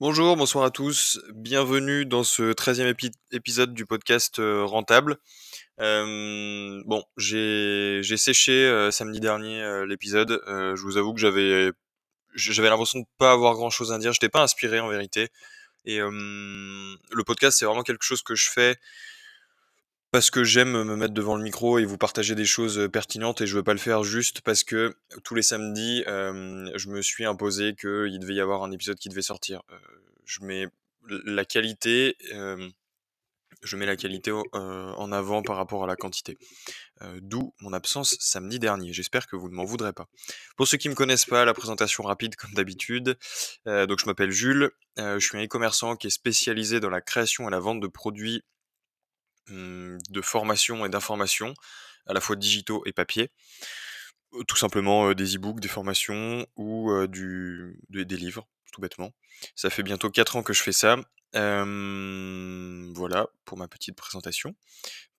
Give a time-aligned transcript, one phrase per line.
[0.00, 1.18] Bonjour, bonsoir à tous.
[1.34, 2.94] Bienvenue dans ce 13e
[3.32, 5.16] épisode du podcast euh, Rentable.
[5.80, 10.40] Euh, bon, j'ai séché euh, samedi dernier l'épisode.
[10.46, 11.72] je vous avoue que j'avais
[12.32, 14.12] j'avais l'impression de pas avoir grand chose à dire.
[14.12, 15.30] J'étais pas inspiré en vérité.
[15.84, 18.76] Et le podcast, c'est vraiment quelque chose que je fais
[20.10, 23.46] parce que j'aime me mettre devant le micro et vous partager des choses pertinentes et
[23.46, 27.74] je veux pas le faire juste parce que tous les samedis, je me suis imposé
[27.74, 29.62] qu'il devait y avoir un épisode qui devait sortir.
[30.24, 30.66] je mets
[31.08, 32.16] la qualité,
[33.62, 36.38] je mets la qualité en avant par rapport à la quantité.
[37.20, 38.94] D'où mon absence samedi dernier.
[38.94, 40.08] J'espère que vous ne m'en voudrez pas.
[40.56, 43.18] Pour ceux qui me connaissent pas, la présentation rapide comme d'habitude.
[43.66, 44.70] donc je m'appelle Jules.
[44.96, 48.42] je suis un e-commerçant qui est spécialisé dans la création et la vente de produits
[49.50, 51.54] de formation et d'information,
[52.06, 53.30] à la fois digitaux et papier.
[54.46, 59.12] Tout simplement des e-books, des formations ou des livres, tout bêtement.
[59.54, 60.96] Ça fait bientôt 4 ans que je fais ça.
[62.94, 64.54] voilà pour ma petite présentation.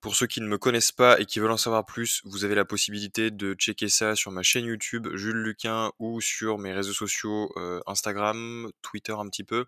[0.00, 2.54] Pour ceux qui ne me connaissent pas et qui veulent en savoir plus, vous avez
[2.54, 6.92] la possibilité de checker ça sur ma chaîne YouTube Jules Luquin ou sur mes réseaux
[6.92, 7.52] sociaux
[7.86, 9.66] Instagram, Twitter un petit peu.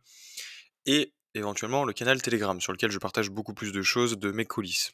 [0.87, 4.45] Et éventuellement le canal Telegram, sur lequel je partage beaucoup plus de choses de mes
[4.45, 4.93] coulisses.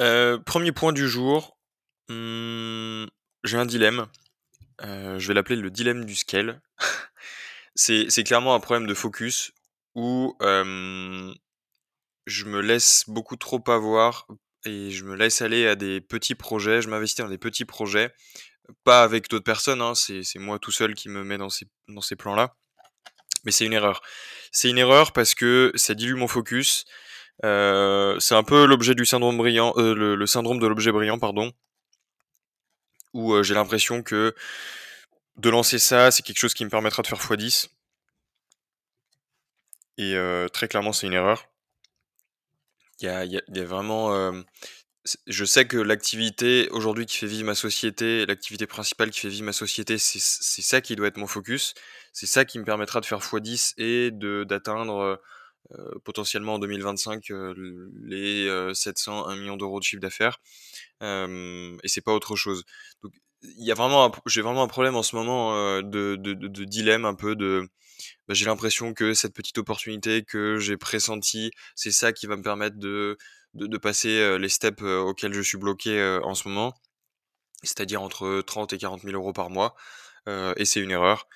[0.00, 1.58] Euh, premier point du jour,
[2.08, 3.06] hmm,
[3.44, 4.06] j'ai un dilemme.
[4.82, 6.60] Euh, je vais l'appeler le dilemme du scale.
[7.74, 9.52] c'est clairement un problème de focus
[9.94, 11.34] où je
[12.44, 14.26] me laisse beaucoup trop avoir
[14.64, 18.12] et je me laisse aller à des petits projets, je m'investis dans des petits projets,
[18.84, 22.00] pas avec d'autres personnes, hein, c'est moi tout seul qui me mets dans ces, dans
[22.00, 22.54] ces plans-là
[23.48, 24.02] mais c'est une erreur.
[24.52, 26.84] C'est une erreur parce que ça dilue mon focus.
[27.46, 31.50] Euh, c'est un peu l'objet du syndrome brillant, euh, le, syndrome de l'objet brillant, pardon,
[33.14, 34.34] où euh, j'ai l'impression que
[35.36, 37.70] de lancer ça, c'est quelque chose qui me permettra de faire x10.
[39.96, 40.14] Et
[40.52, 41.48] très clairement, c'est une erreur.
[43.00, 44.12] Il y a, y a, vraiment.
[45.26, 49.46] je sais que l'activité aujourd'hui qui fait vivre ma société, l'activité principale qui fait vivre
[49.46, 50.20] ma société, c'est
[50.62, 51.74] ça qui doit être mon focus
[52.18, 55.20] c'est ça qui me permettra de faire x10 et de d'atteindre
[55.70, 57.54] euh, potentiellement en 2025 euh,
[58.02, 60.40] les 700 1 million d'euros de chiffre d'affaires.
[61.00, 62.64] Et c'est pas autre chose.
[63.04, 63.12] Donc
[63.42, 67.04] il y a vraiment j'ai vraiment un problème en ce moment de, de, de, dilemme
[67.04, 67.68] un peu de
[68.26, 72.42] bah, j'ai l'impression que cette petite opportunité que j'ai pressentie c'est ça qui va me
[72.42, 73.16] permettre de
[73.54, 76.74] de, passer les steps auxquels je suis bloqué en ce moment.
[77.62, 79.76] C'est-à-dire entre 30 et 40 000 euros par mois
[80.56, 81.26] et c'est une erreur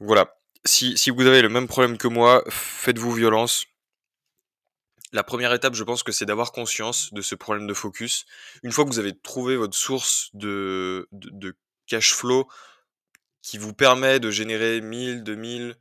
[0.00, 3.66] donc voilà, si, si vous avez le même problème que moi, faites-vous violence.
[5.12, 8.26] La première étape, je pense que c'est d'avoir conscience de ce problème de focus.
[8.64, 11.56] Une fois que vous avez trouvé votre source de, de,
[11.86, 12.48] cash flow
[13.42, 15.76] qui vous permet de générer 1000, 2000,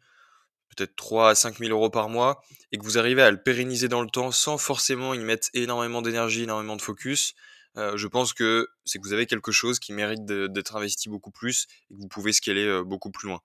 [0.75, 4.01] peut-être 3 à 5000 euros par mois, et que vous arrivez à le pérenniser dans
[4.01, 7.33] le temps sans forcément y mettre énormément d'énergie, énormément de focus,
[7.77, 11.31] euh, je pense que c'est que vous avez quelque chose qui mérite d'être investi beaucoup
[11.31, 13.39] plus et que vous pouvez scaler euh, beaucoup plus loin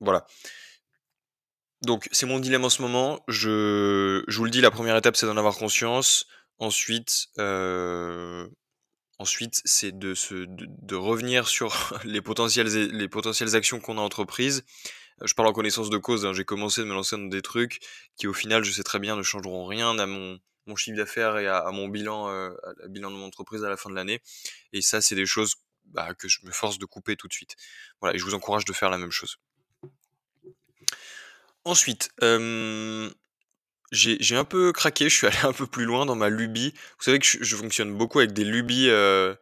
[0.00, 0.26] voilà.
[1.82, 3.20] Donc c'est mon dilemme en ce moment.
[3.28, 6.26] Je, je vous le dis, la première étape c'est d'en avoir conscience.
[6.58, 7.28] Ensuite,
[9.18, 10.14] ensuite c'est de,
[10.48, 14.64] de, revenir sur les potentielles, les actions qu'on a entreprises.
[15.24, 16.26] Je parle en connaissance de cause.
[16.26, 16.32] Hein.
[16.32, 17.80] J'ai commencé de me lancer dans des trucs
[18.16, 21.38] qui au final, je sais très bien, ne changeront rien à mon, mon chiffre d'affaires
[21.38, 22.50] et à, mon bilan, euh,
[22.84, 24.20] à, bilan de mon entreprise à la fin de l'année.
[24.72, 25.56] Et ça, c'est des choses
[25.86, 27.56] bah, que je me force de couper tout de suite.
[28.00, 29.38] Voilà, et je vous encourage de faire la même chose.
[31.64, 32.10] Ensuite,
[33.90, 36.72] j'ai un peu craqué, je suis allé un peu plus loin dans ma lubie.
[36.98, 38.88] Vous savez que je, fonctionne beaucoup avec des lubies.
[38.88, 39.34] Euh,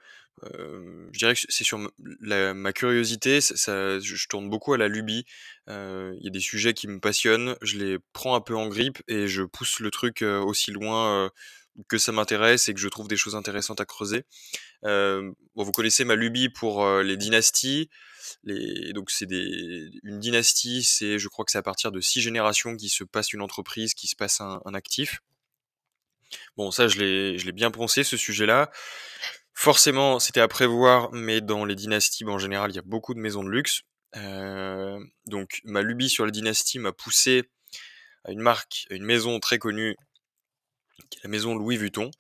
[0.43, 5.25] je dirais que c'est sur ma curiosité, ça, je, tourne beaucoup à la lubie.
[5.69, 9.03] Il y a des sujets qui me passionnent, je les prends un peu en grippe
[9.09, 11.31] et je pousse le truc aussi loin
[11.89, 14.25] que ça m'intéresse et que je trouve des choses intéressantes à creuser.
[14.85, 17.91] Euh, bon, vous connaissez ma lubie pour les dynasties.
[18.43, 22.77] Les, donc c'est une dynastie, c'est, je crois que c'est à partir de six générations
[22.77, 25.21] qui se passe une entreprise, qui se passe un, un actif.
[26.57, 28.71] Bon, ça, je l'ai, je l'ai bien pensé ce sujet-là.
[29.59, 33.19] Forcément, c'était à prévoir, mais dans les dynasties, en général, il y a beaucoup de
[33.19, 33.81] maisons de luxe.
[34.15, 37.45] Euh, donc, ma lubie sur les dynasties m'a poussé
[38.25, 39.97] à une marque, à une maison très connue
[41.09, 42.11] qui est la maison Louis Vuitton,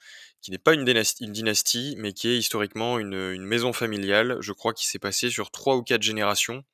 [0.40, 4.86] qui n'est pas une dynastie, mais qui est historiquement une, maison familiale, je crois, qui
[4.86, 6.64] s'est passée sur trois ou quatre générations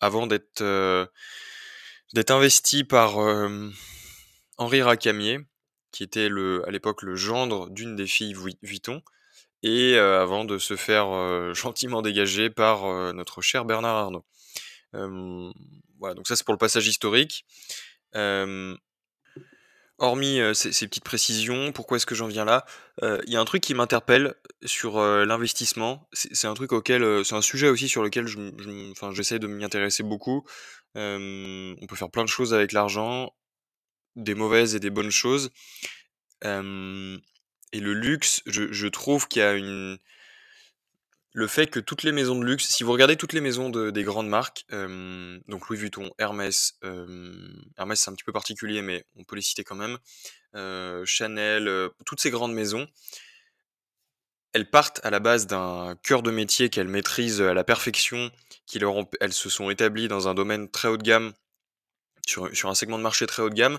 [0.00, 1.06] avant d'être euh,
[2.28, 3.70] investi par euh,
[4.56, 5.38] Henri Racamier,
[5.92, 9.00] qui était à l'époque le gendre d'une des filles Vuitton,
[9.62, 11.08] et euh, avant de se faire
[11.54, 14.24] gentiment dégager par notre cher Bernard Arnault.
[14.92, 17.44] voilà, donc ça c'est pour le passage historique.
[19.98, 22.64] hormis ces, petites précisions, pourquoi est-ce que j'en viens là?
[23.02, 24.34] Il y a un truc qui m'interpelle
[24.64, 26.08] sur l'investissement.
[26.12, 28.38] C'est un truc auquel, c'est un sujet aussi sur lequel je,
[29.12, 30.44] j'essaie de m'y intéresser beaucoup.
[30.94, 33.32] on peut faire plein de choses avec l'argent,
[34.16, 35.50] des mauvaises et des bonnes choses.
[37.72, 39.98] Et le luxe, je, trouve qu'il y a une
[41.32, 43.90] le fait que toutes les maisons de luxe, si vous regardez toutes les maisons de,
[43.90, 46.78] des grandes marques, donc Louis Vuitton, Hermès,
[47.76, 49.98] Hermès c'est un petit peu particulier, mais on peut les citer quand même,
[51.04, 52.88] Chanel, toutes ces grandes maisons,
[54.52, 58.30] elles partent à la base d'un cœur de métier qu'elles maîtrisent à la perfection,
[58.66, 58.80] qui
[59.20, 61.32] elles se sont établies dans un domaine très haut de gamme,
[62.26, 63.78] sur un segment de marché très haut de gamme,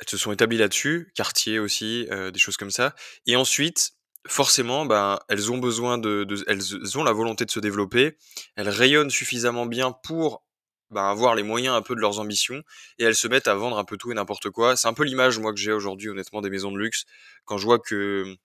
[0.00, 2.94] elles se sont établies là-dessus, Cartier aussi, des choses comme ça,
[3.26, 3.92] et ensuite
[4.26, 8.16] forcément, ben, elles ont besoin de, elles ont la volonté de se développer,
[8.56, 10.44] elles rayonnent suffisamment bien pour
[10.90, 12.62] ben, avoir les moyens un peu de leurs ambitions,
[12.98, 14.76] et elles se mettent à vendre un peu tout et n'importe quoi.
[14.76, 17.04] C'est un peu l'image, moi, que j'ai aujourd'hui, honnêtement, des maisons de luxe,
[17.44, 18.36] quand je vois que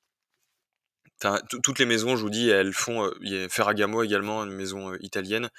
[1.20, 3.10] toutes les maisons, je vous dis, elles font.
[3.50, 5.50] Ferragamo également, une maison italienne.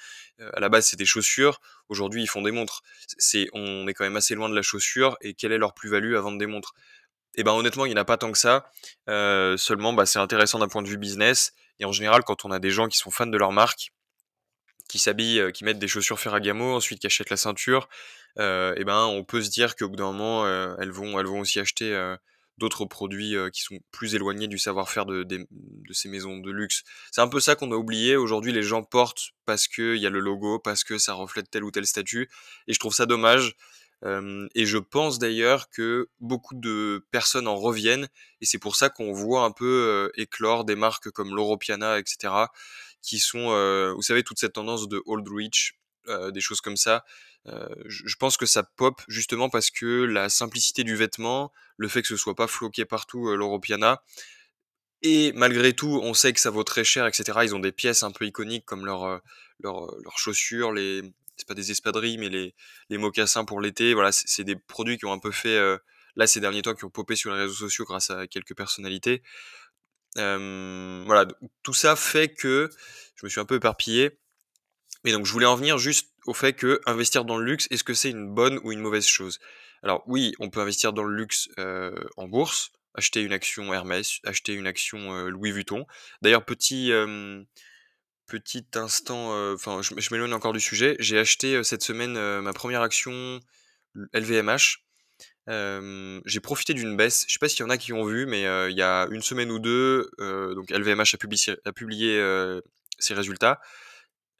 [0.53, 1.59] à la base, c'est des chaussures.
[1.89, 2.83] Aujourd'hui, ils font des montres.
[3.17, 5.17] C'est, on est quand même assez loin de la chaussure.
[5.21, 6.73] Et quelle est leur plus-value à vendre des montres
[7.37, 8.71] et ben honnêtement, il n'y en a pas tant que ça.
[9.07, 11.53] Seulement, bah, c'est intéressant d'un point de vue business.
[11.79, 13.91] Et en général, quand on a des gens qui sont fans de leur marque,
[14.87, 17.89] qui s'habillent, qui mettent des chaussures Ferragamo, ensuite qui achètent la ceinture,
[18.37, 20.47] et ben on peut se dire qu'au bout d'un moment,
[20.77, 22.15] elles vont, elles vont aussi acheter
[22.57, 25.47] d'autres produits qui sont plus éloignés du savoir-faire de,
[25.91, 26.83] ces maisons de luxe.
[27.11, 28.15] C'est un peu ça qu'on a oublié.
[28.15, 31.63] Aujourd'hui, les gens portent parce qu'il y a le logo, parce que ça reflète tel
[31.63, 32.29] ou tel statut.
[32.67, 33.55] Et je trouve ça dommage
[34.53, 38.07] et je pense d'ailleurs que beaucoup de personnes en reviennent,
[38.39, 42.33] et c'est pour ça qu'on voit un peu éclore des marques comme l'Europiana, etc.,
[43.01, 43.49] qui sont,
[43.95, 47.03] vous savez, toute cette tendance de old rich, des choses comme ça.
[47.85, 52.07] Je pense que ça pop justement parce que la simplicité du vêtement, le fait que
[52.07, 54.01] ce soit pas floqué partout l'Europiana,
[55.01, 57.39] et malgré tout, on sait que ça vaut très cher, etc.
[57.43, 59.21] Ils ont des pièces un peu iconiques comme leurs
[59.61, 61.01] leurs chaussures, les,
[61.37, 62.55] c'est pas des espadrilles, mais les,
[62.89, 63.93] les mocassins pour l'été.
[63.93, 65.77] Voilà, c'est des produits qui ont un peu fait, euh,
[66.15, 69.21] là, ces derniers temps, qui ont popé sur les réseaux sociaux grâce à quelques personnalités.
[70.15, 71.25] voilà,
[71.63, 72.69] tout ça fait que
[73.15, 74.17] je me suis un peu éparpillé.
[75.05, 77.83] Mais donc, je voulais en venir juste au fait que investir dans le luxe, est-ce
[77.83, 79.39] que c'est une bonne ou une mauvaise chose?
[79.83, 84.19] Alors, oui, on peut investir dans le luxe euh, en bourse, acheter une action Hermès,
[84.23, 85.85] acheter une action euh, Louis Vuitton.
[86.23, 86.91] D'ailleurs, petit
[88.25, 90.95] petit instant, enfin, je, m'éloigne encore du sujet.
[90.97, 93.39] J'ai acheté cette semaine ma première action
[94.13, 94.79] LVMH.
[95.47, 97.25] j'ai profité d'une baisse.
[97.27, 98.41] Je sais pas s'il y en a qui ont vu, mais
[98.71, 102.59] il y a une semaine ou deux, donc LVMH a publié
[102.97, 103.61] ses résultats.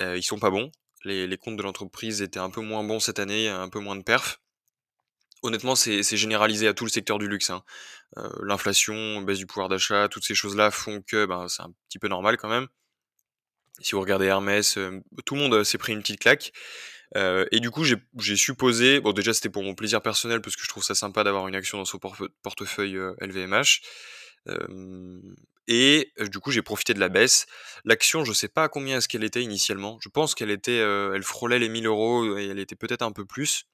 [0.02, 0.72] Ils sont pas bons.
[1.04, 4.04] Les, comptes de l'entreprise étaient un peu moins bons cette année, un peu moins de
[4.04, 4.42] perf.
[5.44, 7.52] Honnêtement, c'est généralisé à tout le secteur du luxe.
[7.52, 7.64] Hein.
[8.42, 12.08] L'inflation, baisse du pouvoir d'achat, toutes ces choses-là font que ben, c'est un petit peu
[12.08, 12.68] normal quand même.
[13.82, 16.54] Si vous regardez Hermès, euh, tout le monde euh, s'est pris une petite claque.
[17.18, 20.64] Euh, et du coup, j'ai supposé, bon déjà c'était pour mon plaisir personnel parce que
[20.64, 23.82] je trouve ça sympa d'avoir une action dans son portefeuille LVMH.
[25.68, 27.48] Et du coup, j'ai profité de la baisse.
[27.86, 29.98] L'action, je sais pas à combien est-ce qu'elle était initialement.
[30.02, 33.26] Je pense qu'elle était, elle frôlait les 1000 euros et elle était peut-être un peu
[33.26, 33.66] plus.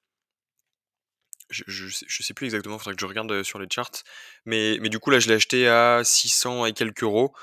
[1.50, 4.04] Je, je, sais plus exactement, faudrait que je regarde sur les charts.
[4.46, 7.34] Mais, mais du coup, là, je l'ai acheté à 600 et quelques euros.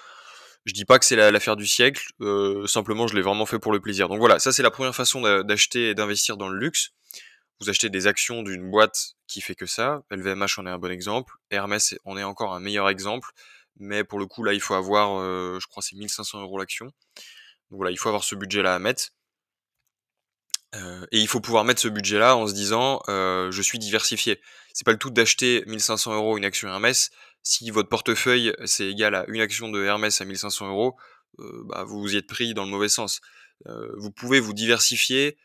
[0.65, 3.71] Je dis pas que c'est l'affaire du siècle, euh, simplement je l'ai vraiment fait pour
[3.71, 4.09] le plaisir.
[4.09, 6.91] Donc voilà, ça c'est la première façon d'acheter et d'investir dans le luxe.
[7.59, 10.03] Vous achetez des actions d'une boîte qui fait que ça.
[10.11, 11.33] LVMH en est un bon exemple.
[11.49, 13.31] Hermès en est encore un meilleur exemple.
[13.79, 15.19] Mais pour le coup, là, il faut avoir,
[15.59, 16.85] je crois, c'est 1500 euros l'action.
[16.85, 19.09] Donc voilà, il faut avoir ce budget-là à mettre.
[20.73, 24.39] Et il faut pouvoir mettre ce budget-là en se disant, je suis diversifié.
[24.73, 27.09] C'est pas le tout d'acheter 1500 euros une action Hermès
[27.41, 30.97] si votre portefeuille c'est égal à une action de Hermès à 1500 euros,
[31.37, 33.21] bah, vous vous y êtes pris dans le mauvais sens.
[33.65, 35.37] Vous pouvez vous diversifier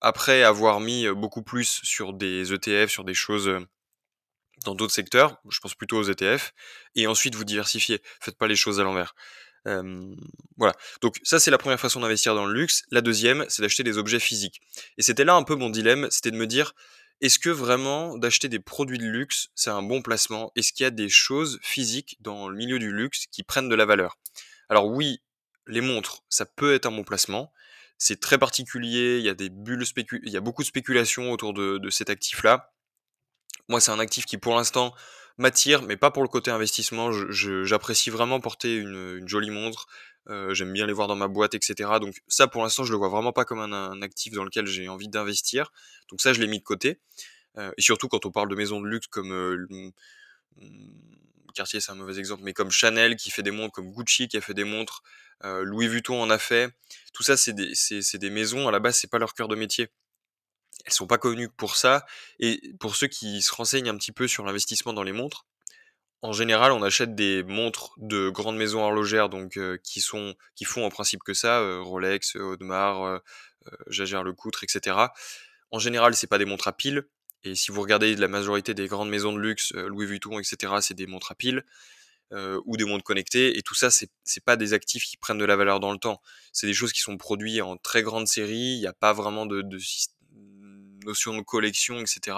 [0.00, 3.50] après avoir mis beaucoup plus sur des ETF, sur des choses
[4.64, 6.52] dans d'autres secteurs, je pense plutôt aux ETF,
[6.94, 8.00] et ensuite vous diversifier.
[8.20, 9.14] Faites pas les choses à l'envers.
[10.56, 10.74] voilà.
[11.02, 12.84] Donc ça c'est la première façon d'investir dans le luxe.
[12.90, 14.60] La deuxième, c'est d'acheter des objets physiques.
[14.96, 16.74] Et c'était là un peu mon dilemme, c'était de me dire,
[17.20, 20.52] est-ce que vraiment d'acheter des produits de luxe, c'est un bon placement?
[20.54, 23.74] Est-ce qu'il y a des choses physiques dans le milieu du luxe qui prennent de
[23.74, 24.18] la valeur?
[24.68, 25.20] Alors oui,
[25.66, 27.52] les montres, ça peut être un bon placement.
[27.98, 29.84] C'est très particulier, il y a des bulles
[30.22, 32.72] il y a beaucoup de spéculation autour de, cet actif-là.
[33.68, 34.94] Moi, c'est un actif qui pour l'instant
[35.36, 37.10] m'attire, mais pas pour le côté investissement.
[37.12, 39.86] J'apprécie vraiment porter une, jolie montre.
[40.28, 41.90] j'aime bien les voir dans ma boîte, etc.
[42.00, 44.88] Donc ça, pour l'instant, je le vois vraiment pas comme un, actif dans lequel j'ai
[44.88, 45.70] envie d'investir.
[46.10, 46.98] Donc ça, je l'ai mis de côté.
[47.58, 49.92] et surtout quand on parle de maisons de luxe comme
[51.54, 54.36] quartier, c'est un mauvais exemple, mais comme Chanel qui fait des montres, comme Gucci qui
[54.36, 55.02] a fait des montres,
[55.44, 56.72] Louis Vuitton en a fait.
[57.12, 57.72] Tout ça, c'est des,
[58.14, 58.68] des, maisons.
[58.68, 59.88] À la base, c'est pas leur cœur de métier
[60.84, 62.06] elles sont pas connues pour ça.
[62.38, 65.46] Et pour ceux qui se renseignent un petit peu sur l'investissement dans les montres,
[66.22, 70.84] en général, on achète des montres de grandes maisons horlogères, donc qui sont, qui font
[70.84, 74.96] en principe que ça, Rolex, Audemars, euh, Lecoutre, etc.
[75.70, 77.04] En général, c'est pas des montres à piles.
[77.44, 80.94] Et si vous regardez la majorité des grandes maisons de luxe, Louis Vuitton, etc., c'est
[80.94, 81.64] des montres à piles.
[82.32, 83.56] ou des montres connectées.
[83.56, 86.20] Et tout ça, c'est pas des actifs qui prennent de la valeur dans le temps.
[86.52, 88.74] C'est des choses qui sont produites en très grande série.
[88.74, 89.78] Il n'y a pas vraiment de, de,
[91.04, 92.36] notion de collection, etc.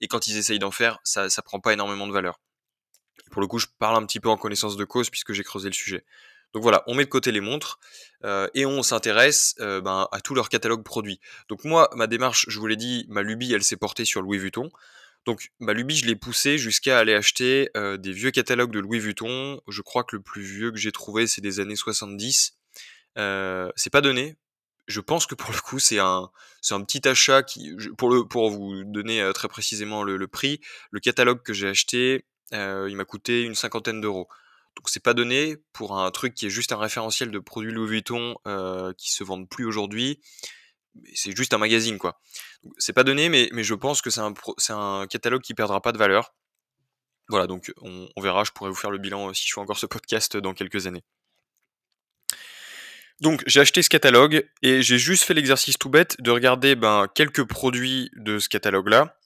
[0.00, 2.40] Et quand ils essayent d'en faire, ça, ça prend pas énormément de valeur.
[3.30, 5.68] pour le coup, je parle un petit peu en connaissance de cause puisque j'ai creusé
[5.68, 6.04] le sujet.
[6.52, 7.78] Donc voilà, on met de côté les montres
[8.24, 11.20] euh, et on s'intéresse euh, ben, à tout leur catalogue produit.
[11.48, 14.38] Donc moi, ma démarche, je vous l'ai dit, ma lubie, elle s'est portée sur Louis
[14.38, 14.70] Vuitton.
[15.26, 19.00] Donc ma lubie, je l'ai poussée jusqu'à aller acheter euh, des vieux catalogues de Louis
[19.00, 19.60] Vuitton.
[19.68, 22.56] Je crois que le plus vieux que j'ai trouvé, c'est des années 70.
[23.16, 24.36] c'est pas donné
[24.86, 26.30] je pense que pour le coup, c'est un,
[26.70, 31.00] un petit achat qui, pour le, pour vous donner euh, très précisément le, prix, le
[31.00, 34.28] catalogue que j'ai acheté, euh, il m'a coûté une cinquantaine d'euros.
[34.76, 37.88] Donc c'est pas donné pour un truc qui est juste un référentiel de produits Louis
[37.88, 40.20] Vuitton euh, qui se vendent plus aujourd'hui.
[41.14, 42.20] C'est juste un magazine quoi.
[42.78, 44.34] C'est pas donné, mais, mais je pense que c'est un,
[44.70, 46.34] un catalogue qui perdra pas de valeur.
[47.28, 48.44] Voilà, donc on, on verra.
[48.44, 51.02] Je pourrais vous faire le bilan si je fais encore ce podcast dans quelques années.
[53.20, 57.06] Donc j'ai acheté ce catalogue et j'ai juste fait l'exercice tout bête de regarder ben,
[57.14, 59.16] quelques produits de ce catalogue-là,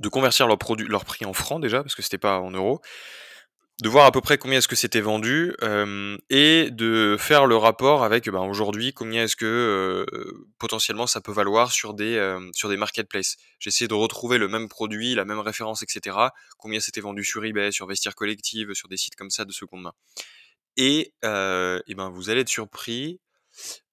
[0.00, 2.80] de convertir leur, prix en francs déjà, parce que c'était pas en euros,
[3.82, 7.56] de voir à peu près combien est-ce que c'était vendu euh, et de faire le
[7.56, 12.40] rapport avec ben, aujourd'hui combien est-ce que euh, potentiellement ça peut valoir sur des euh,
[12.54, 13.36] sur des marketplaces.
[13.58, 16.16] J'ai essayé de retrouver le même produit, la même référence, etc.
[16.56, 19.82] Combien c'était vendu sur eBay, sur Vestiaire Collective, sur des sites comme ça de seconde
[19.82, 19.92] main.
[20.76, 23.20] Et, et ben, vous allez être surpris,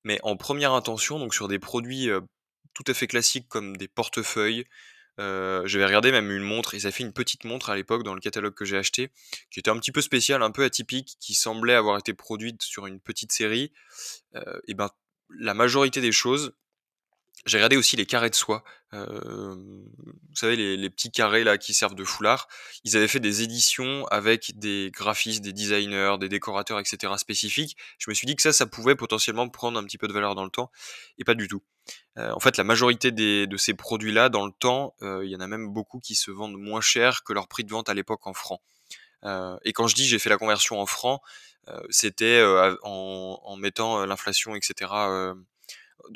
[0.03, 2.09] mais en première intention, donc sur des produits
[2.73, 4.65] tout à fait classiques comme des portefeuilles,
[5.19, 8.15] euh, j'avais regardé même une montre, et ça fait une petite montre à l'époque dans
[8.15, 9.11] le catalogue que j'ai acheté,
[9.51, 12.87] qui était un petit peu spéciale, un peu atypique, qui semblait avoir été produite sur
[12.87, 13.71] une petite série.
[14.67, 14.89] et ben,
[15.39, 16.53] la majorité des choses,
[17.45, 18.63] j'ai regardé aussi les carrés de soie.
[18.93, 22.47] Euh, vous savez, les, petits carrés là qui servent de foulard.
[22.83, 27.13] Ils avaient fait des éditions avec des graphistes, des designers, des décorateurs, etc.
[27.17, 27.75] spécifiques.
[27.97, 30.35] Je me suis dit que ça, ça pouvait potentiellement prendre un petit peu de valeur
[30.35, 30.71] dans le temps,
[31.17, 31.61] et pas du tout.
[32.17, 35.41] Euh, en fait, la majorité des, de ces produits-là, dans le temps, il y en
[35.41, 38.25] a même beaucoup qui se vendent moins cher que leur prix de vente à l'époque
[38.25, 38.61] en francs.
[39.25, 41.21] et quand je dis j'ai fait la conversion en francs,
[41.89, 42.41] c'était
[42.83, 44.87] en, en, mettant l'inflation, etc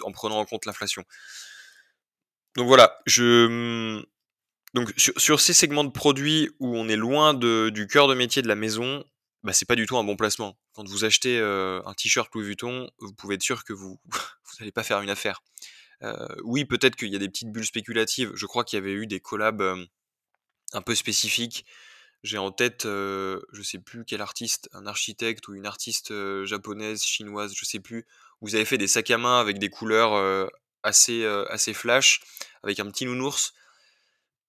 [0.04, 1.04] en prenant en compte l'inflation.
[2.56, 4.04] Donc voilà, je
[4.74, 8.42] donc sur, ces segments de produits où on est loin de, du cœur de métier
[8.42, 9.04] de la maison,
[9.44, 10.58] bah, c'est pas du tout un bon placement.
[10.74, 14.54] Quand vous achetez euh, un t-shirt Louis Vuitton, vous pouvez être sûr que vous vous
[14.60, 15.42] n'allez pas faire une affaire.
[16.04, 18.32] Euh, oui, peut-être qu'il y a des petites bulles spéculatives.
[18.36, 19.86] Je crois qu'il y avait eu des collabs euh,
[20.74, 21.66] un peu spécifiques.
[22.24, 26.12] J'ai en tête, je sais plus quel artiste, un architecte ou une artiste
[26.46, 28.08] japonaise, chinoise, je sais plus,
[28.42, 30.50] vous avez fait des sacs à main avec des couleurs
[30.84, 32.22] assez, assez flash,
[32.64, 33.54] avec un petit nounours.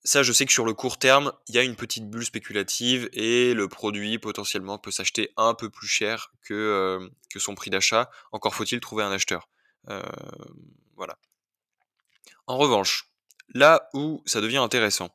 [0.05, 3.09] Ça, je sais que sur le court terme, il y a une petite bulle spéculative
[3.13, 8.11] et le produit potentiellement peut s'acheter un peu plus cher que, que son prix d'achat.
[8.33, 9.49] Encore faut-il trouver un acheteur.
[10.97, 11.19] voilà.
[12.47, 13.11] En revanche,
[13.55, 15.11] là où ça devient intéressant,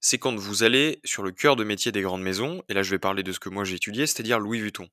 [0.00, 2.90] c'est quand vous allez sur le cœur de métier des grandes maisons, et là je
[2.90, 4.88] vais parler de ce que moi j'ai étudié, c'est-à-dire Louis Vuitton.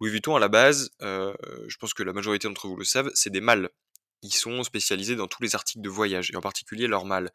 [0.00, 1.34] Louis Vuitton, à la base, euh,
[1.68, 3.70] je pense que la majorité d'entre vous le savent, c'est des mâles.
[4.22, 7.30] Ils sont spécialisés dans tous les articles de voyage, et en particulier leurs mâles.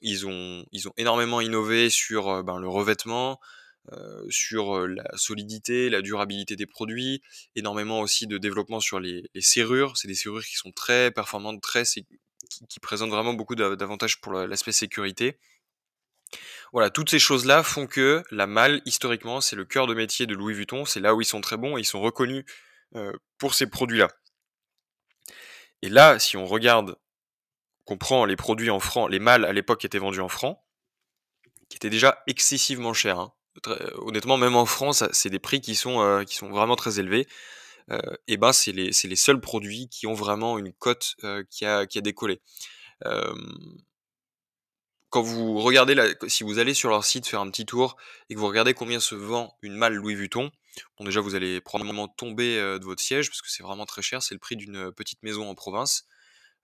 [0.00, 0.64] Ils, ont,
[0.96, 3.40] énormément innové sur euh, ben, le revêtement,
[3.92, 7.20] euh, sur la solidité, la durabilité des produits,
[7.56, 9.96] énormément aussi de développement sur les, serrures.
[9.96, 12.06] C'est des serrures qui sont très performantes, très, qui,
[12.68, 15.38] qui présentent vraiment beaucoup d'avantages pour l'aspect sécurité.
[16.72, 20.34] Voilà, toutes ces choses-là font que la malle, historiquement, c'est le cœur de métier de
[20.34, 22.44] Louis Vuitton, c'est là où ils sont très bons et ils sont reconnus
[22.94, 24.08] euh, pour ces produits-là.
[25.82, 26.96] Et là, si on regarde,
[27.84, 30.58] qu'on prend les produits en francs, les malles à l'époque étaient vendus en francs,
[31.68, 33.18] qui étaient déjà excessivement chers.
[33.18, 33.34] Hein.
[33.96, 37.26] honnêtement, même en France, c'est des prix qui sont, euh, qui sont vraiment très élevés.
[37.90, 37.98] Euh,
[38.28, 41.16] et ben, c'est les, les, seuls produits qui ont vraiment une cote
[41.50, 42.40] qui, a, qui a décollé
[45.12, 45.94] quand vous regardez,
[46.26, 47.96] si vous allez sur leur site faire un petit tour
[48.28, 50.50] et que vous regardez combien se vend une malle Louis Vuitton,
[50.98, 54.22] Bon, déjà, vous allez probablement tomber de votre siège parce que c'est vraiment très cher.
[54.22, 56.06] C'est le prix d'une petite maison en province.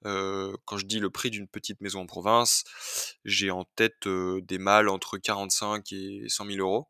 [0.02, 2.64] quand je dis le prix d'une petite maison en province,
[3.24, 6.88] j'ai en tête des mâles entre 45 et 100 000 euros.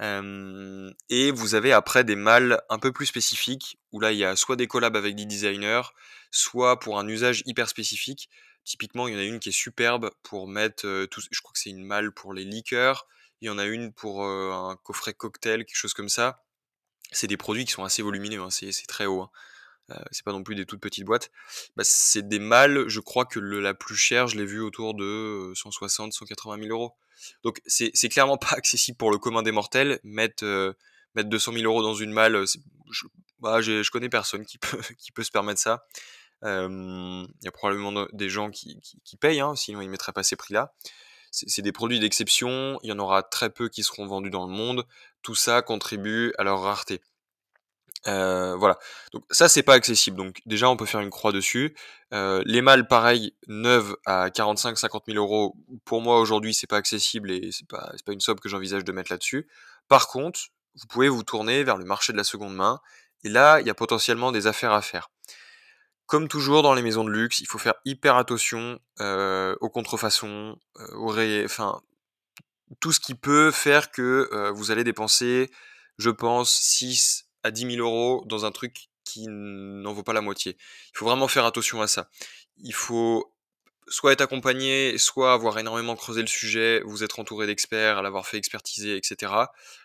[0.00, 4.34] Et vous avez après des mâles un peu plus spécifiques, où là il y a
[4.36, 5.82] soit des collabs avec des designers,
[6.30, 8.30] soit pour un usage hyper spécifique.
[8.64, 11.58] Typiquement, il y en a une qui est superbe pour mettre tout, je crois que
[11.58, 13.06] c'est une malle pour les liqueurs,
[13.40, 16.44] il y en a une pour un coffret cocktail, quelque chose comme ça.
[17.12, 19.22] C'est des produits qui sont assez volumineux, hein, c'est très haut.
[19.22, 19.30] Hein.
[20.10, 21.30] C'est pas non plus des toutes petites boîtes.
[21.76, 25.52] Bah, c'est des malles, je crois que la plus chère, je l'ai vue autour de
[25.54, 26.94] 160, 180 000 euros.
[27.42, 30.00] Donc c'est clairement pas accessible pour le commun des mortels.
[30.04, 30.74] Mettre,
[31.14, 32.44] mettre 200 000 euros dans une malle,
[32.90, 33.06] je,
[33.40, 35.86] bah, je connais personne qui peut, se permettre ça.
[36.42, 40.22] Il y a probablement des gens qui, qui, payent, hein, sinon ils ne mettraient pas
[40.22, 40.72] ces prix-là.
[41.32, 44.52] C'est des produits d'exception, il y en aura très peu qui seront vendus dans le
[44.52, 44.84] monde.
[45.22, 47.00] Tout ça contribue à leur rareté.
[48.04, 48.78] Voilà.
[49.12, 50.16] Donc ça c'est pas accessible.
[50.16, 51.74] Donc déjà on peut faire une croix dessus.
[52.12, 55.56] Les mâles pareil neuves à 45-50 000 euros.
[55.84, 58.92] Pour moi aujourd'hui c'est pas accessible et c'est pas pas une somme que j'envisage de
[58.92, 59.48] mettre là-dessus.
[59.88, 60.40] Par contre
[60.74, 62.80] vous pouvez vous tourner vers le marché de la seconde main
[63.24, 65.10] et là il y a potentiellement des affaires à faire.
[66.06, 70.58] Comme toujours dans les maisons de luxe, il faut faire hyper attention aux contrefaçons,
[70.94, 71.44] aux ré...
[71.44, 71.80] enfin
[72.80, 75.50] tout ce qui peut faire que vous allez dépenser,
[75.98, 80.20] je pense, 6 à 10 000 euros dans un truc qui n'en vaut pas la
[80.20, 80.56] moitié.
[80.94, 82.08] Il faut vraiment faire attention à ça.
[82.58, 83.32] Il faut
[83.88, 88.36] soit être accompagné, soit avoir énormément creusé le sujet, vous être entouré d'experts, l'avoir fait
[88.36, 89.32] expertiser, etc.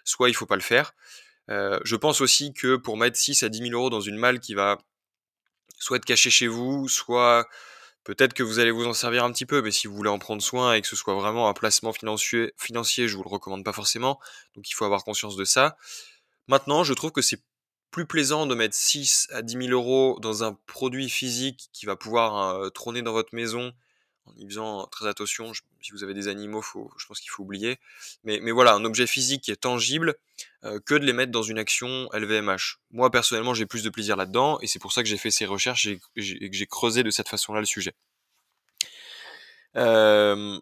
[0.03, 0.93] Soit il faut pas le faire.
[1.49, 4.53] je pense aussi que pour mettre 6 à 10 000 euros dans une malle qui
[4.53, 4.77] va
[5.77, 7.47] soit être caché chez vous, soit
[8.03, 10.19] peut-être que vous allez vous en servir un petit peu, mais si vous voulez en
[10.19, 13.63] prendre soin et que ce soit vraiment un placement financier, financier je vous le recommande
[13.63, 14.19] pas forcément.
[14.55, 15.77] Donc il faut avoir conscience de ça.
[16.47, 17.41] Maintenant, je trouve que c'est
[17.91, 21.95] plus plaisant de mettre 6 à 10 000 euros dans un produit physique qui va
[21.95, 23.73] pouvoir euh, trôner dans votre maison
[24.25, 25.53] en y faisant très attention.
[25.81, 26.63] si vous avez des animaux,
[26.97, 27.77] je pense qu'il faut oublier.
[28.23, 30.15] Mais, voilà, un objet physique qui est tangible,
[30.63, 32.79] euh, que de les mettre dans une action LVMH.
[32.91, 35.45] Moi, personnellement, j'ai plus de plaisir là-dedans, et c'est pour ça que j'ai fait ces
[35.45, 37.93] recherches et, que j'ai creusé de cette façon-là le sujet.
[39.75, 40.59] Euh,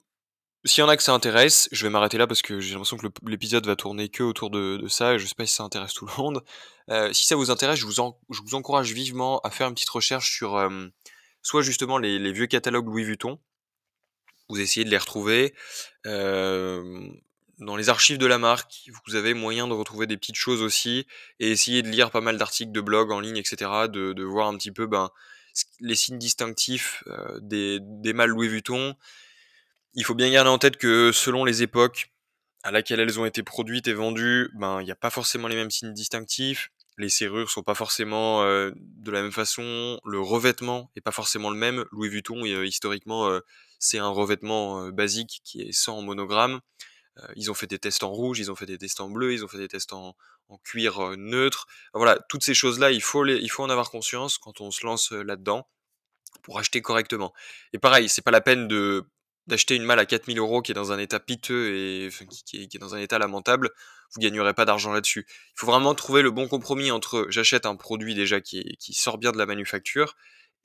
[0.66, 2.98] s'il y en a que ça intéresse, je vais m'arrêter là parce que j'ai l'impression
[2.98, 5.94] que l'épisode va tourner que autour de, ça et je sais pas si ça intéresse
[5.94, 6.44] tout le monde.
[6.90, 10.70] Euh, si ça vous intéresse, je vous, encourage vivement à faire une petite recherche sur
[11.42, 13.40] soit justement les, vieux catalogues Louis Vuitton,
[14.48, 15.54] vous essayez de les retrouver.
[16.06, 21.06] dans les archives de la marque, vous avez moyen de retrouver des petites choses aussi,
[21.40, 24.58] et essayer de lire pas mal d'articles de blog en ligne, etc., de, voir un
[24.58, 25.10] petit peu ben,
[25.82, 27.04] les signes distinctifs
[27.42, 28.96] des, des mâles Louis Vuitton.
[29.96, 32.12] Il faut bien garder en tête que selon les époques
[32.64, 35.56] à laquelle elles ont été produites et vendues, ben il n'y a pas forcément les
[35.56, 36.72] mêmes signes distinctifs.
[36.98, 41.58] Les serrures sont pas forcément de la même façon, le revêtement est pas forcément le
[41.58, 41.86] même.
[41.92, 43.40] Louis Vuitton, historiquement,
[43.80, 46.62] c'est un revêtement basique qui est sans monogramme.
[47.36, 49.44] ils ont fait des tests en rouge, ils ont fait des tests en bleu, ils
[49.44, 50.16] ont fait des tests en,
[50.64, 51.68] cuir neutre.
[51.94, 55.68] Voilà, toutes ces choses-là, il il faut en avoir conscience quand on se lance là-dedans
[56.44, 57.34] pour acheter correctement.
[57.74, 59.06] Et pareil, c'est pas la peine de
[59.48, 62.10] d'acheter une malle à 4000 euros qui est dans un état piteux et
[62.46, 63.70] qui, est, dans un état lamentable,
[64.14, 65.26] vous gagnerez pas d'argent là-dessus.
[65.28, 69.18] Il faut vraiment trouver le bon compromis entre j'achète un produit déjà qui, qui sort
[69.18, 70.16] bien de la manufacture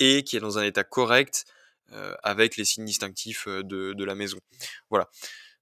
[0.00, 1.44] et qui est dans un état correct
[1.92, 4.38] euh, avec les signes distinctifs euh, de, la maison.
[4.90, 5.08] Voilà.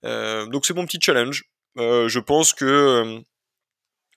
[0.04, 1.44] Euh, donc c'est mon petit challenge.
[1.76, 3.22] je pense que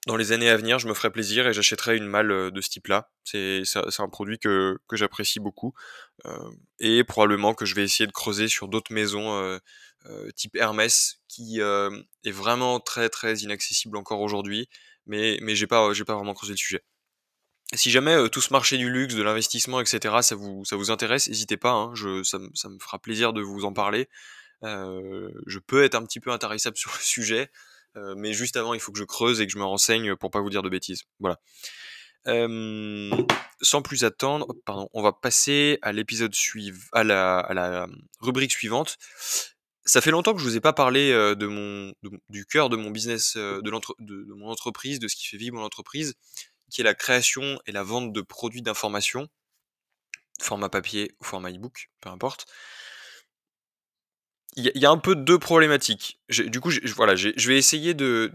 [0.07, 2.69] dans les années à venir, je me ferai plaisir et j'achèterai une malle de ce
[2.69, 3.11] type-là.
[3.23, 3.63] C'est
[3.99, 5.73] un produit que, j'apprécie beaucoup
[6.79, 9.59] et probablement que je vais essayer de creuser sur d'autres maisons
[10.35, 14.69] type Hermès qui est vraiment très très inaccessible encore aujourd'hui,
[15.05, 16.83] mais mais j'ai pas pas vraiment creusé le sujet.
[17.73, 20.89] Si jamais euh, tout ce marché du luxe, de l'investissement, etc., ça vous, ça vous
[20.89, 24.09] intéresse, n'hésitez pas, hein, je, ça, ça, me fera plaisir de vous en parler.
[24.63, 27.51] Euh, je peux être un petit peu intarissable sur le sujet,
[27.95, 30.31] euh, mais juste avant, il faut que je creuse et que je me renseigne pour
[30.31, 31.03] pas vous dire de bêtises.
[31.19, 31.39] Voilà.
[33.61, 37.87] Sans plus attendre, pardon, on va passer à l'épisode suivant, à la, à la
[38.19, 38.97] rubrique suivante.
[39.85, 41.91] Ça fait longtemps que je vous ai pas parlé de mon,
[42.29, 45.55] du cœur de mon business, de, de, de, mon entreprise, de ce qui fait vivre
[45.55, 46.15] mon entreprise
[46.69, 49.27] qui est la création et la vente de produits d'information,
[50.41, 52.45] format papier ou format e-book, peu importe.
[54.55, 56.19] Il y, a un peu deux problématiques.
[56.29, 58.31] Du coup, voilà, je vais essayer de,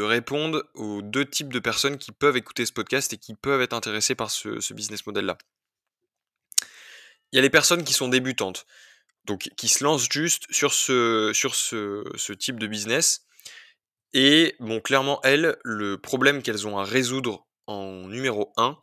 [0.00, 3.74] répondre aux deux types de personnes qui peuvent écouter ce podcast et qui peuvent être
[3.74, 5.38] intéressées par ce, business model-là.
[7.30, 8.66] Il y a les personnes qui sont débutantes,
[9.24, 13.26] donc qui se lancent juste sur ce type de business
[14.14, 18.76] Et bon, clairement, elles, le problème qu'elles ont à résoudre en numéro 1,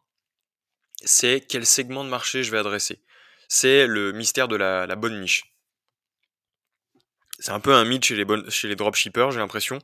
[1.04, 3.02] c'est quel segment de marché je vais adresser.
[3.48, 5.54] C'est le mystère de la, bonne niche.
[7.40, 9.80] C'est un peu un mythe chez les, chez les dropshippers, j'ai l'impression,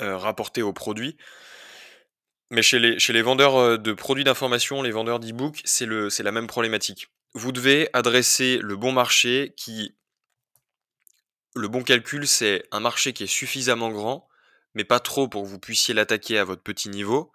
[0.00, 1.16] euh, rapporté aux produits.
[2.50, 6.32] Mais chez les, chez les vendeurs euh, de produits d'information, les vendeurs d'e-book, c'est la
[6.32, 7.08] même problématique.
[7.34, 9.96] Vous devez adresser le bon marché qui...
[11.54, 14.28] Le bon calcul, c'est un marché qui est suffisamment grand,
[14.74, 17.32] mais pas trop pour que vous puissiez l'attaquer à votre petit niveau.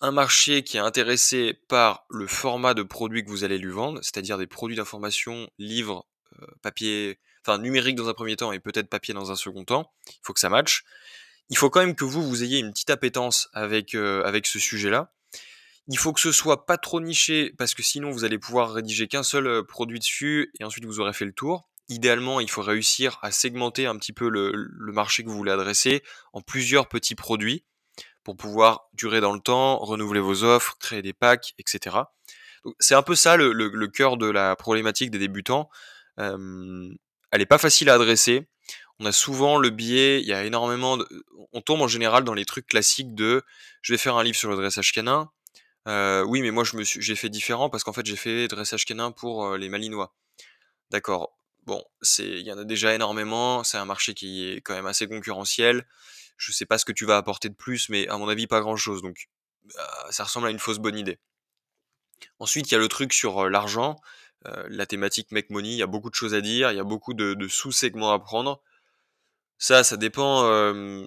[0.00, 4.00] Un marché qui est intéressé par le format de produit que vous allez lui vendre,
[4.02, 6.06] c'est-à-dire des produits d'information, livres,
[6.40, 9.92] euh, papier, enfin numérique dans un premier temps et peut-être papier dans un second temps.
[10.08, 10.84] Il faut que ça matche
[11.50, 15.12] il faut quand même que vous, vous ayez une petite appétence avec, euh, ce sujet-là.
[15.88, 19.08] Il faut que ce soit pas trop niché parce que sinon vous allez pouvoir rédiger
[19.08, 21.68] qu'un seul euh, produit dessus et ensuite vous aurez fait le tour.
[21.88, 24.52] Idéalement, il faut réussir à segmenter un petit peu le,
[24.92, 27.64] marché que vous voulez adresser en plusieurs petits produits
[28.22, 31.96] pour pouvoir durer dans le temps, renouveler vos offres, créer des packs, etc.
[32.78, 35.68] c'est un peu ça le, cœur de la problématique des débutants.
[37.30, 38.46] Elle n'est pas facile à adresser
[39.00, 41.08] on a souvent le biais, il y a énormément de...
[41.52, 43.42] On tombe en général dans les trucs classiques de
[43.80, 45.30] je vais faire un livre sur le dressage canin.
[45.88, 48.84] Euh, oui, mais moi je suis, j'ai fait différent parce qu'en fait j'ai fait dressage
[48.84, 50.14] canin pour euh, les Malinois.
[50.90, 51.32] D'accord.
[51.64, 51.82] Bon,
[52.18, 53.64] il y en a déjà énormément.
[53.64, 55.86] C'est un marché qui est quand même assez concurrentiel.
[56.36, 58.60] Je sais pas ce que tu vas apporter de plus, mais à mon avis pas
[58.60, 59.00] grand chose.
[59.00, 59.28] Donc,
[59.78, 61.18] euh, ça ressemble à une fausse bonne idée.
[62.38, 63.96] Ensuite, il y a le truc sur l'argent,
[64.44, 65.70] la thématique make money.
[65.70, 66.70] Il y a beaucoup de choses à dire.
[66.70, 68.62] Il y a beaucoup de sous-segments à prendre.
[69.62, 70.42] Ça, ça dépend,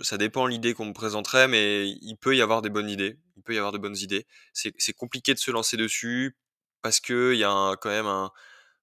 [0.04, 3.18] ça dépend l'idée qu'on me présenterait, mais il peut y avoir des bonnes idées.
[3.36, 4.28] Il peut y avoir de bonnes idées.
[4.54, 6.38] C'est compliqué de se lancer dessus
[6.84, 8.30] parce qu'il y a quand même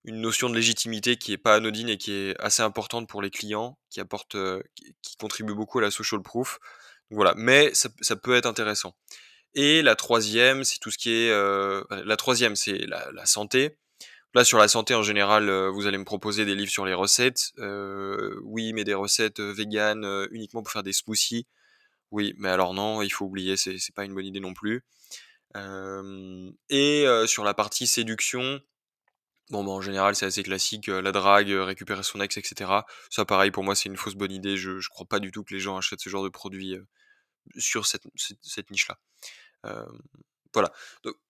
[0.05, 3.31] une notion de légitimité qui est pas anodine et qui est assez importante pour les
[3.31, 4.37] clients, qui apporte,
[5.03, 6.59] qui, contribue beaucoup à la social proof.
[7.11, 8.97] voilà, mais ça, peut être intéressant.
[9.55, 13.79] Et la troisième, c'est tout ce qui est, la troisième, c'est la santé.
[14.35, 16.95] Là, sur la santé en général, euh, vous allez me proposer des livres sur les
[16.95, 17.53] recettes.
[17.59, 21.47] Euh, oui, mais des recettes euh, véganes uniquement pour faire des smoothies.
[22.13, 24.85] Oui, mais alors non, il faut oublier, c'est, pas une bonne idée non plus.
[26.71, 28.61] et sur la partie séduction,
[29.51, 30.89] bon, bah, en général, c'est assez classique.
[30.89, 32.71] la drague, récupérer son ex, etc.
[33.11, 34.57] Ça, pareil, pour moi, c'est une fausse bonne idée.
[34.57, 36.77] Je, je crois pas du tout que les gens achètent ce genre de produit
[37.59, 38.99] sur cette niche-là.
[40.53, 40.73] Voilà.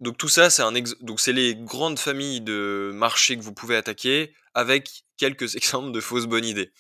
[0.01, 3.77] Donc, tout ça, c'est un donc c'est les grandes familles de marchés que vous pouvez
[3.77, 6.73] attaquer avec quelques exemples de fausses bonnes idées.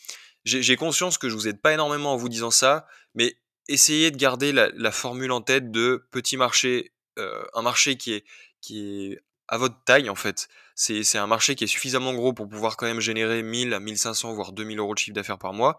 [0.44, 3.36] J'ai conscience que je vous aide pas énormément en vous disant ça, mais
[3.68, 8.24] essayez de garder la, formule en tête de petit marché, euh, un marché qui est
[8.62, 10.48] qui est à votre taille en fait.
[10.74, 14.32] C'est un marché qui est suffisamment gros pour pouvoir quand même générer 1000 à 1500
[14.32, 15.78] voire 2000 euros de chiffre d'affaires par mois,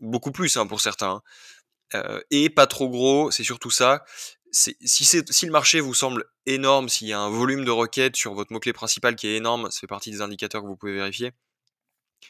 [0.00, 1.10] beaucoup plus hein, pour certains.
[1.10, 1.22] Hein.
[1.94, 4.04] Euh, et pas trop gros, c'est surtout ça
[4.52, 4.76] si,
[5.46, 8.72] le marché vous semble énorme, s'il y a un volume de requêtes sur votre mot-clé
[8.72, 11.32] principal qui est énorme, ça fait partie des indicateurs que vous pouvez vérifier.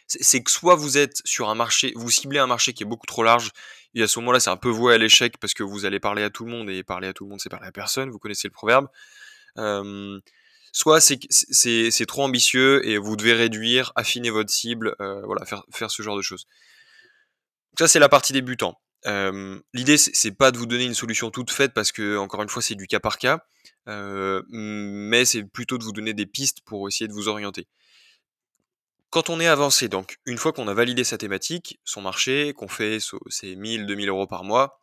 [0.07, 3.07] C'est que soit vous êtes sur un marché, vous ciblez un marché qui est beaucoup
[3.07, 3.51] trop large,
[3.95, 6.23] et à ce moment-là, c'est un peu voué à l'échec parce que vous allez parler
[6.23, 8.19] à tout le monde, et parler à tout le monde, c'est parler à personne, vous
[8.19, 8.89] connaissez le proverbe.
[10.73, 15.91] Soit c'est trop ambitieux et vous devez réduire, affiner votre cible, euh, voilà, faire, faire
[15.91, 16.47] ce genre de choses.
[17.79, 18.79] ça, c'est la partie débutant.
[19.05, 22.63] L'idée, c'est pas de vous donner une solution toute faite parce que, encore une fois,
[22.63, 23.41] c'est du cas par cas,
[23.87, 27.67] mais c'est plutôt de vous donner des pistes pour essayer de vous orienter.
[29.11, 32.69] Quand on est avancé, donc, une fois qu'on a validé sa thématique, son marché, qu'on
[32.69, 34.83] fait ses 1000, 2000 euros par mois,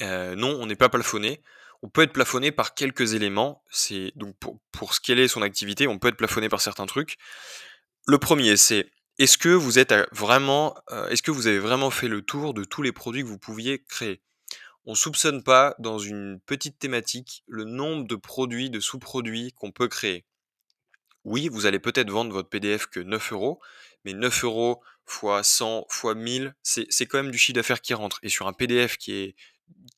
[0.00, 1.42] non, on n'est pas plafonné.
[1.82, 3.64] On peut être plafonné par quelques éléments.
[3.70, 7.16] C'est donc pour, pour scaler son activité, on peut être plafonné par certains trucs.
[8.06, 12.08] Le premier, c'est est-ce que vous êtes vraiment, euh, est-ce que vous avez vraiment fait
[12.08, 14.22] le tour de tous les produits que vous pouviez créer?
[14.86, 19.88] On soupçonne pas dans une petite thématique le nombre de produits, de sous-produits qu'on peut
[19.88, 20.24] créer.
[21.24, 23.60] Oui, vous allez peut-être vendre votre PDF que 9 euros,
[24.06, 28.20] mais 9 euros fois 100 fois 1000, c'est quand même du chiffre d'affaires qui rentre.
[28.22, 29.36] Et sur un PDF qui est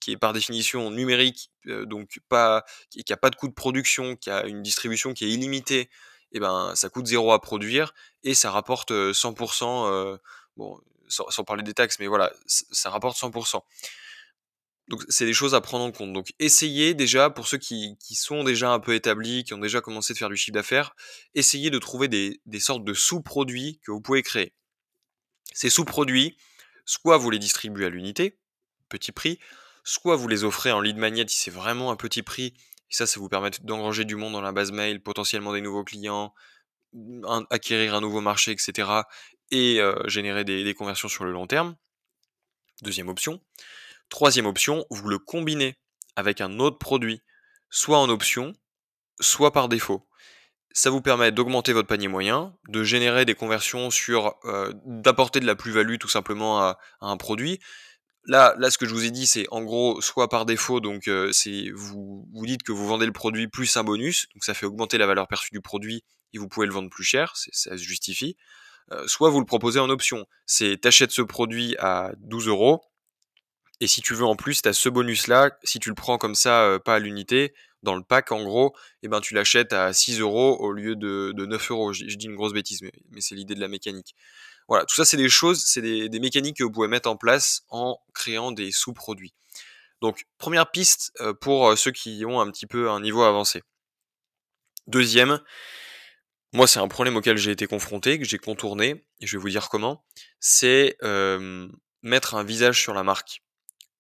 [0.01, 4.17] qui est par définition numérique, euh, donc pas, qui n'a pas de coût de production,
[4.17, 5.89] qui a une distribution qui est illimitée,
[6.33, 10.19] et ben ça coûte zéro à produire et ça rapporte 100%,
[10.57, 13.63] bon, sans, parler des taxes, mais voilà, ça rapporte 100%.
[14.89, 16.13] Donc c'est des choses à prendre en compte.
[16.13, 20.13] Donc essayez déjà, pour ceux qui, sont déjà un peu établis, qui ont déjà commencé
[20.13, 20.95] à faire du chiffre d'affaires,
[21.35, 24.53] essayez de trouver des, des sortes de sous-produits que vous pouvez créer.
[25.55, 26.37] Ces sous-produits,
[26.85, 28.39] soit vous les distribuez à l'unité,
[28.89, 29.39] petit prix,
[29.85, 32.55] soit vous les offrez en lead magnet si c'est vraiment un petit prix
[32.93, 36.35] ça, ça vous permet d'engranger du monde dans la base mail, potentiellement des nouveaux clients,
[37.51, 38.89] acquérir un nouveau marché, etc.
[39.51, 41.77] et générer des, conversions sur le long terme.
[42.83, 43.41] Deuxième option.
[44.09, 45.77] Troisième option, vous le combinez
[46.17, 47.23] avec un autre produit,
[47.71, 48.53] soit en option,
[49.21, 50.07] soit par défaut.
[50.75, 54.35] Ça vous permet d'augmenter votre panier moyen, de générer des conversions sur,
[54.85, 57.61] d'apporter de la plus-value tout simplement à, un produit.
[58.27, 61.09] Là, là, ce que je vous ai dit, c'est en gros soit par défaut, donc
[61.09, 64.55] euh, c'est vous vous dites que vous vendez le produit plus un bonus, donc ça
[64.55, 67.77] fait augmenter la valeur perçue du produit et vous pouvez le vendre plus cher, ça
[67.77, 68.37] se justifie.
[68.93, 72.83] Euh, soit vous le proposez en option, c'est t'achètes ce produit à 12 euros,
[73.83, 76.37] et si tu veux en plus, tu as ce bonus-là, si tu le prends comme
[76.37, 79.93] ça, euh, pas à l'unité, dans le pack en gros, eh ben tu l'achètes à
[79.93, 81.93] 6 euros au lieu de, 9 euros.
[81.93, 84.15] Je, dis une grosse bêtise, mais, c'est l'idée de la mécanique.
[84.69, 87.17] Voilà, tout ça c'est des choses, c'est des, des, mécaniques que vous pouvez mettre en
[87.17, 89.35] place en créant des sous-produits.
[90.01, 93.65] Donc première piste euh, pour euh, ceux qui ont un petit peu un niveau avancé.
[94.87, 95.41] Deuxième,
[96.53, 99.51] moi c'est un problème auquel j'ai été confronté, que j'ai contourné, et je vais vous
[99.51, 100.05] dire comment,
[100.39, 100.97] c'est
[102.05, 103.43] mettre un visage sur la marque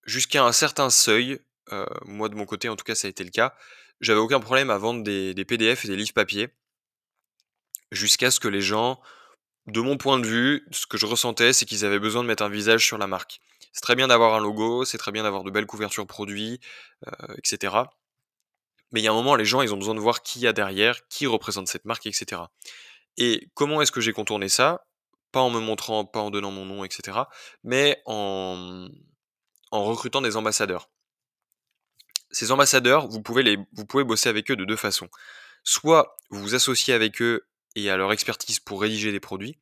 [0.04, 1.40] jusqu'à un certain seuil,
[1.72, 3.54] euh, moi de mon côté en tout cas ça a été le cas,
[4.00, 6.48] j'avais aucun problème à vendre des, PDF et des livres papier,
[7.92, 9.00] jusqu'à ce que les gens,
[9.66, 12.42] de mon point de vue, ce que je ressentais, c'est qu'ils avaient besoin de mettre
[12.42, 13.40] un visage sur la marque.
[13.72, 16.60] C'est très bien d'avoir un logo, c'est très bien d'avoir de belles couvertures produits,
[17.06, 17.74] euh, etc.
[18.90, 20.46] Mais il y a un moment, les gens, ils ont besoin de voir qui y
[20.46, 22.42] a derrière, qui représente cette marque, etc.
[23.16, 24.84] Et comment est-ce que j'ai contourné ça?
[25.30, 27.20] Pas en me montrant, pas en donnant mon nom, etc.
[27.64, 28.88] Mais en,
[29.72, 30.90] en recrutant des ambassadeurs.
[32.30, 35.08] Ces ambassadeurs, vous pouvez, les, vous pouvez bosser avec eux de deux façons.
[35.64, 39.58] Soit vous vous associez avec eux et à leur expertise pour rédiger des produits,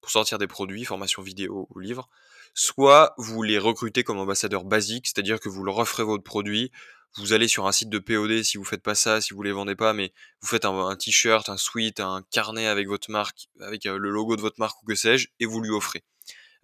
[0.00, 2.08] pour sortir des produits, formation vidéo ou livres,
[2.54, 6.70] soit vous les recrutez comme ambassadeurs basiques, c'est-à-dire que vous leur offrez votre produit,
[7.16, 9.52] vous allez sur un site de POD si vous faites pas ça, si vous les
[9.52, 13.86] vendez pas, mais vous faites un, t-shirt, un sweat, un carnet avec votre marque, avec
[13.86, 16.04] euh, le logo de votre marque ou que sais-je, et vous lui offrez.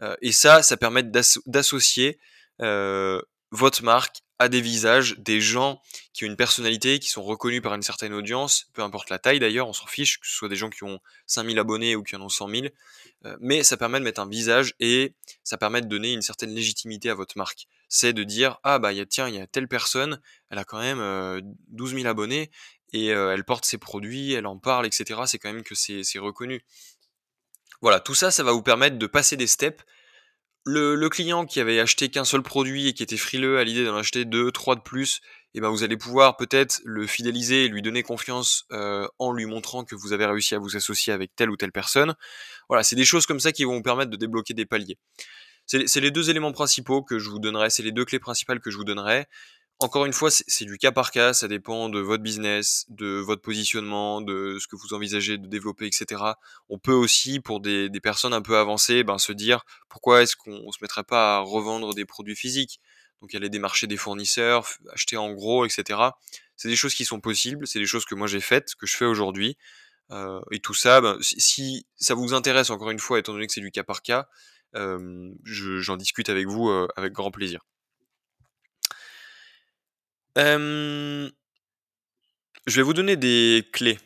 [0.00, 2.18] Euh, et ça, ça permet d'associer
[2.62, 7.60] euh, votre marque a des visages, des gens qui ont une personnalité, qui sont reconnus
[7.60, 10.48] par une certaine audience, peu importe la taille d'ailleurs, on s'en fiche, que ce soit
[10.48, 12.66] des gens qui ont 5000 abonnés ou qui en ont 100 000,
[13.24, 16.54] euh, mais ça permet de mettre un visage et ça permet de donner une certaine
[16.54, 17.66] légitimité à votre marque.
[17.88, 20.64] C'est de dire, ah bah y a, tiens, il y a telle personne, elle a
[20.64, 22.50] quand même euh, 12 000 abonnés
[22.92, 25.22] et euh, elle porte ses produits, elle en parle, etc.
[25.26, 26.64] C'est quand même que c'est reconnu.
[27.80, 29.82] Voilà, tout ça, ça va vous permettre de passer des steps
[30.68, 33.96] le, client qui avait acheté qu'un seul produit et qui était frileux à l'idée d'en
[33.96, 35.20] acheter deux, trois de plus,
[35.54, 39.32] et eh ben vous allez pouvoir peut-être le fidéliser et lui donner confiance euh, en
[39.32, 42.14] lui montrant que vous avez réussi à vous associer avec telle ou telle personne.
[42.68, 44.98] Voilà, c'est des choses comme ça qui vont vous permettre de débloquer des paliers.
[45.64, 48.70] C'est les deux éléments principaux que je vous donnerai, c'est les deux clés principales que
[48.70, 49.26] je vous donnerai.
[49.80, 53.42] Encore une fois, c'est du cas par cas, ça dépend de votre business, de votre
[53.42, 56.20] positionnement, de ce que vous envisagez de développer, etc.
[56.68, 60.72] On peut aussi, pour des, personnes un peu avancées, ben, se dire pourquoi est-ce qu'on
[60.72, 62.80] se mettrait pas à revendre des produits physiques?
[63.20, 66.00] Donc aller démarcher des fournisseurs, acheter en gros, etc.
[66.56, 68.96] C'est des choses qui sont possibles, c'est des choses que moi j'ai faites, que je
[68.96, 69.56] fais aujourd'hui.
[70.10, 73.52] Euh, et tout ça, ben, si, ça vous intéresse, encore une fois, étant donné que
[73.52, 74.26] c'est du cas par cas,
[74.74, 77.60] euh, j'en discute avec vous euh, avec grand plaisir.
[80.38, 81.30] Je
[82.66, 83.98] vais vous donner des clés.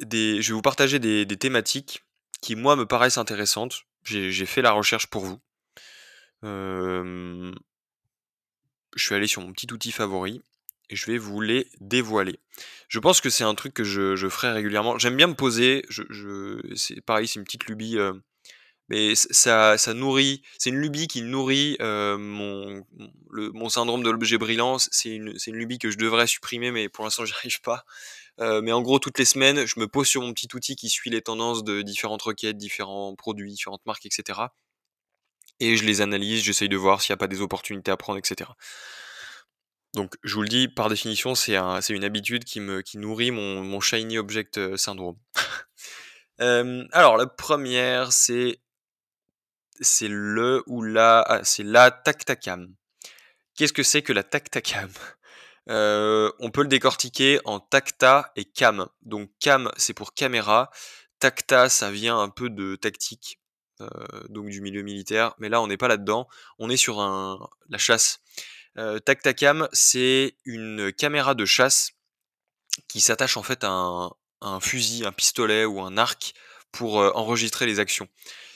[0.00, 2.04] Des, je vais vous partager des, thématiques
[2.40, 3.82] qui, moi, me paraissent intéressantes.
[4.04, 5.40] J'ai fait la recherche pour vous.
[6.42, 7.52] je
[8.96, 10.42] suis allé sur mon petit outil favori
[10.90, 12.38] et je vais vous les dévoiler.
[12.88, 14.98] Je pense que c'est un truc que je, ferai régulièrement.
[14.98, 15.84] J'aime bien me poser.
[15.90, 17.98] Je, c'est pareil, c'est une petite lubie
[18.88, 22.84] mais ça, ça nourrit, c'est une lubie qui nourrit mon,
[23.68, 24.78] syndrome de l'objet brillant.
[24.78, 27.84] C'est une, une lubie que je devrais supprimer, mais pour l'instant, j'y arrive pas.
[28.38, 31.10] Mais en gros, toutes les semaines, je me pose sur mon petit outil qui suit
[31.10, 34.40] les tendances de différentes requêtes, différents produits, différentes marques, etc.
[35.60, 38.18] Et je les analyse, j'essaye de voir s'il n'y a pas des opportunités à prendre,
[38.18, 38.50] etc.
[39.94, 43.30] Donc, je vous le dis, par définition, c'est un, une habitude qui me qui nourrit
[43.32, 45.16] mon, shiny object syndrome.
[46.38, 48.60] alors, la première, c'est
[49.80, 52.74] c'est le ou la, ah, c'est la tactacam.
[53.54, 54.90] Qu'est-ce que c'est que la tactacam?
[55.70, 58.88] Euh, On peut le décortiquer en tacta et cam.
[59.02, 60.70] Donc cam, c'est pour caméra.
[61.18, 63.38] Tacta, ça vient un peu de tactique,
[63.82, 63.88] euh,
[64.30, 65.34] donc du milieu militaire.
[65.38, 66.26] Mais là, on n'est pas là-dedans.
[66.58, 68.20] On est sur un, la chasse.
[68.78, 71.90] Euh, tactacam, c'est une caméra de chasse
[72.88, 74.10] qui s'attache en fait à un,
[74.40, 76.32] un, fusil, un pistolet ou un arc
[76.72, 78.08] pour enregistrer les actions.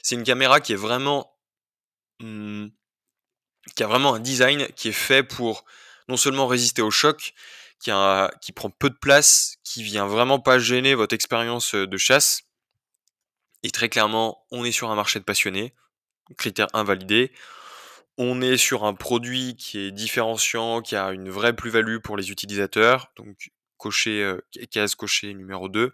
[0.03, 1.33] C'est une caméra qui est vraiment,
[2.21, 2.67] mmh,
[3.81, 5.65] a vraiment un design qui est fait pour
[6.09, 7.35] non seulement résister au choc,
[7.79, 12.43] qui, prend peu de place, qui vient vraiment pas gêner votre expérience de chasse.
[13.63, 15.75] Et très clairement, on est sur un marché de passionnés,
[16.37, 17.33] critère invalidé.
[18.19, 22.31] On est sur un produit qui est différenciant, qui a une vraie plus-value pour les
[22.31, 24.37] utilisateurs, donc cocher,
[24.71, 25.93] case cochée numéro 2.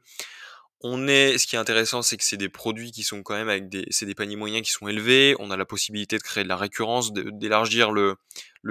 [0.81, 3.49] On est, ce qui est intéressant, c'est que c'est des produits qui sont quand même
[3.49, 5.35] avec des, c'est des paniers moyens qui sont élevés.
[5.41, 8.17] On a la possibilité de créer de la récurrence, d'élargir le,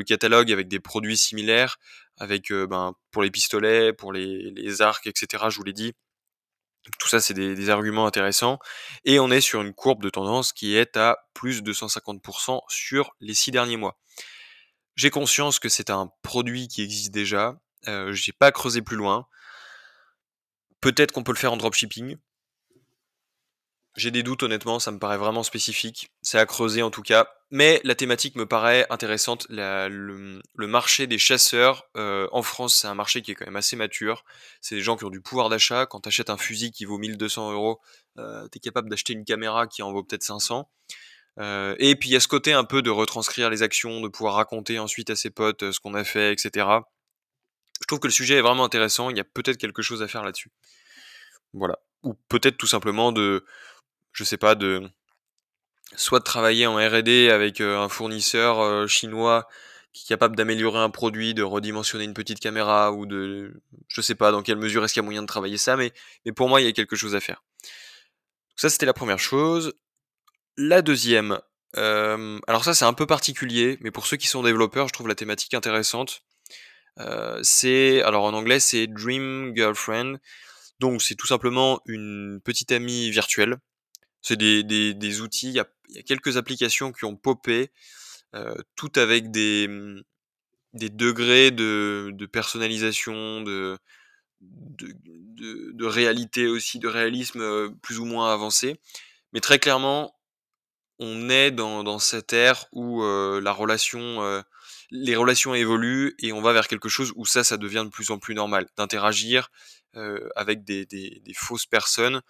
[0.06, 1.78] catalogue avec des produits similaires,
[2.17, 5.46] avec euh, ben, pour les pistolets, pour les, les arcs, etc.
[5.50, 5.93] Je vous l'ai dit.
[7.00, 8.60] Tout ça, c'est des, arguments intéressants.
[9.04, 13.12] Et on est sur une courbe de tendance qui est à plus de 150% sur
[13.20, 14.00] les six derniers mois.
[14.96, 17.60] J'ai conscience que c'est un produit qui existe déjà.
[17.88, 19.28] Euh, J'ai pas creusé plus loin.
[20.82, 22.18] Peut-être qu'on peut le faire en dropshipping.
[23.98, 26.12] J'ai des doutes honnêtement, ça me paraît vraiment spécifique.
[26.22, 27.28] C'est à creuser en tout cas.
[27.50, 29.48] Mais la thématique me paraît intéressante.
[29.50, 33.76] le, marché des chasseurs euh, en France, c'est un marché qui est quand même assez
[33.76, 34.24] mature.
[34.62, 35.88] C'est des gens qui ont du pouvoir d'achat.
[35.88, 37.80] Quand tu achètes un fusil qui vaut 1200 euros,
[38.20, 40.70] euh, tu es capable d'acheter une caméra qui en vaut peut-être 500.
[41.40, 44.10] Euh, et puis il y a ce côté un peu de retranscrire les actions, de
[44.10, 46.68] pouvoir raconter ensuite à ses potes ce qu'on a fait, etc.
[47.88, 49.10] Je trouve que le sujet est vraiment intéressant.
[49.10, 50.52] Il y a peut-être quelque chose à faire là-dessus.
[51.54, 51.80] Voilà.
[52.04, 53.45] Ou peut-être tout simplement de
[54.17, 54.82] je sais pas, de
[55.95, 59.47] soit de travailler en R&D avec euh, un fournisseur euh, chinois
[59.93, 64.15] qui est capable d'améliorer un produit, de redimensionner une petite caméra ou de, je sais
[64.15, 65.93] pas dans quelle mesure est-ce qu'il y a moyen de travailler ça, mais
[66.26, 67.43] mais pour moi il y a quelque chose à faire.
[68.56, 69.73] ça c'était la première chose.
[70.58, 71.39] La deuxième,
[71.78, 75.08] euh, alors ça c'est un peu particulier, mais pour ceux qui sont développeurs, je trouve
[75.08, 76.23] la thématique intéressante.
[77.43, 80.17] C'est, alors en anglais c'est Dream Girlfriend,
[80.79, 83.57] donc c'est tout simplement une petite amie virtuelle
[84.27, 87.71] c'est des, des, outils, il y, a, quelques applications qui ont popé,
[88.36, 90.01] euh, tout avec des, mmh,
[90.73, 93.77] des degrés de, de personnalisation, de,
[94.41, 98.75] de, réalité aussi, de réalisme euh, plus ou moins avancé.
[99.31, 100.13] Mais très clairement,
[100.99, 104.43] on est dans, dans cette ère où euh, la relation,
[104.89, 108.12] les relations évoluent et on va vers quelque chose où ça, ça devient de plus
[108.12, 109.50] en plus normal, d'interagir
[110.36, 112.21] avec des, des, fausses personnes.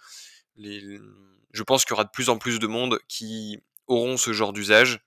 [0.56, 4.52] Je pense qu'il y aura de plus en plus de monde qui auront ce genre
[4.52, 5.00] d'usage.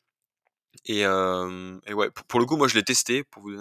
[0.85, 3.57] Et, ouais, pour, le coup, moi je l'ai testé pour vous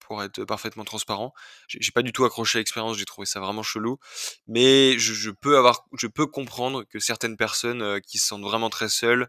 [0.00, 1.32] pour être parfaitement transparent.
[1.66, 3.98] J'ai pas du tout accroché à l'expérience, j'ai trouvé ça vraiment chelou.
[4.46, 8.90] Mais je, peux avoir, je peux comprendre que certaines personnes qui se sentent vraiment très
[8.90, 9.28] seules,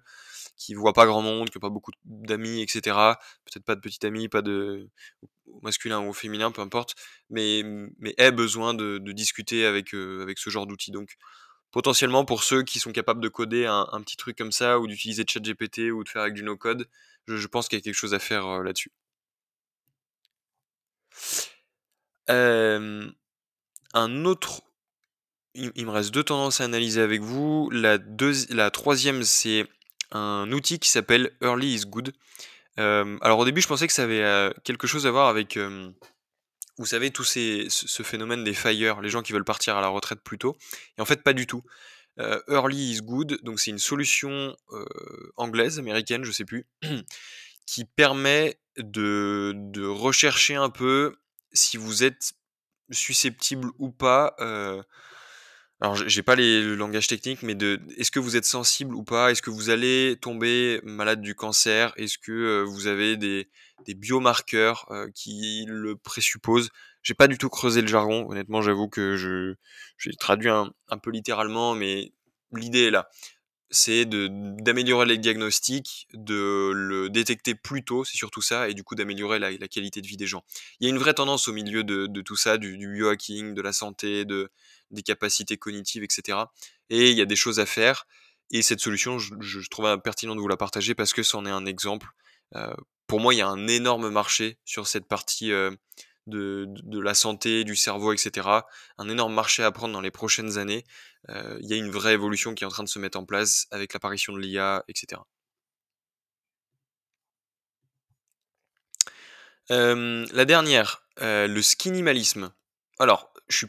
[0.57, 2.81] qui voient pas grand monde, qui n'ont pas beaucoup d'amis, etc.
[3.45, 4.89] Peut-être pas de petits amis, pas de
[5.61, 6.95] masculin ou féminin, peu importe,
[7.29, 7.63] mais,
[7.99, 10.91] mais aient besoin de, discuter avec, avec ce genre d'outils.
[10.91, 11.17] Donc
[11.71, 15.25] potentiellement pour ceux qui sont capables de coder un, petit truc comme ça ou d'utiliser
[15.27, 16.87] ChatGPT ou de faire avec du no-code,
[17.27, 18.91] je, pense qu'il y a quelque chose à faire euh, là-dessus.
[22.27, 24.61] un autre,
[25.53, 27.69] il, me reste deux tendances à analyser avec vous.
[27.71, 27.97] La,
[28.49, 29.67] la troisième, c'est
[30.15, 32.13] un outil qui s'appelle Early is Good.
[32.77, 35.57] alors au début, je pensais que ça avait euh, quelque chose à voir avec
[36.77, 39.87] vous savez, tout ces, ce phénomène des fires, les gens qui veulent partir à la
[39.87, 40.57] retraite plus tôt.
[40.97, 41.63] Et en fait, pas du tout.
[42.19, 44.85] Euh, early is good, donc c'est une solution euh,
[45.35, 46.65] anglaise, américaine, je sais plus,
[47.65, 51.15] qui permet de, rechercher un peu
[51.51, 52.33] si vous êtes
[52.91, 54.81] susceptible ou pas euh,
[55.81, 59.03] alors j'ai pas les, le langage technique, mais de est-ce que vous êtes sensible ou
[59.03, 59.31] pas?
[59.31, 61.93] Est-ce que vous allez tomber malade du cancer?
[61.97, 63.49] Est-ce que euh, vous avez des,
[63.87, 66.69] biomarqueurs euh, qui le présupposent?
[67.03, 68.25] J'ai pas du tout creusé le jargon.
[68.29, 69.55] Honnêtement, j'avoue que je
[69.97, 70.71] j'ai traduit un,
[71.03, 72.13] peu littéralement, mais
[72.53, 73.09] l'idée est là.
[73.71, 78.95] C'est d'améliorer les diagnostics, de le détecter plus tôt, c'est surtout ça, et du coup
[78.95, 80.43] d'améliorer la, qualité de vie des gens.
[80.79, 83.73] Il y a une vraie tendance au milieu de, tout ça, du, biohacking, de la
[83.73, 84.51] santé, de,
[84.91, 86.37] des capacités cognitives, etc.
[86.89, 88.05] Et il y a des choses à faire.
[88.51, 91.51] Et cette solution, je, je trouve pertinent de vous la partager parce que c'en est
[91.51, 92.07] un exemple.
[92.55, 92.73] Euh,
[93.07, 95.71] pour moi, il y a un énorme marché sur cette partie euh,
[96.27, 98.47] de, la santé, du cerveau, etc.
[98.97, 100.83] Un énorme marché à prendre dans les prochaines années.
[101.29, 103.25] Euh, il y a une vraie évolution qui est en train de se mettre en
[103.25, 105.21] place avec l'apparition de l'IA, etc.
[109.69, 112.51] la dernière, le skinimalisme.
[112.99, 113.67] Alors, je suis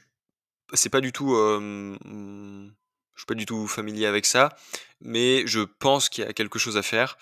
[0.74, 4.56] c'est pas du tout, je suis pas du tout familier avec ça,
[5.00, 7.18] mais je pense qu'il y a quelque chose à faire.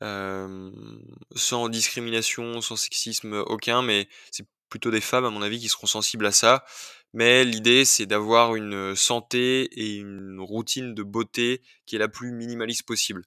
[0.00, 5.86] sans discrimination, sans sexisme aucun, mais c'est plutôt des femmes, à mon avis, qui seront
[5.86, 6.64] sensibles à ça.
[7.12, 12.32] Mais l'idée, c'est d'avoir une santé et une routine de beauté qui est la plus
[12.32, 13.24] minimaliste possible.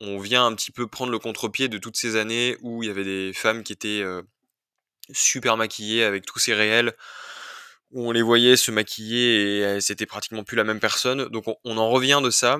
[0.00, 2.90] on vient un petit peu prendre le contre-pied de toutes ces années où il y
[2.90, 4.04] avait des femmes qui étaient
[5.12, 6.94] super maquillées avec tous ces réels
[7.90, 11.26] où on les voyait se maquiller et c'était pratiquement plus la même personne.
[11.28, 12.58] Donc on, en revient de ça.